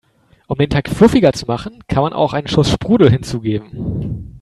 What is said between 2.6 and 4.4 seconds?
Sprudel hinzugeben.